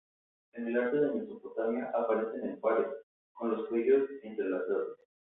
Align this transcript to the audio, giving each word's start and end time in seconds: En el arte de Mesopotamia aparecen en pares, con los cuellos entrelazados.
En 0.53 0.67
el 0.67 0.77
arte 0.81 0.99
de 0.99 1.11
Mesopotamia 1.11 1.91
aparecen 1.93 2.49
en 2.49 2.59
pares, 2.59 2.87
con 3.33 3.51
los 3.51 3.67
cuellos 3.69 4.09
entrelazados. 4.23 4.97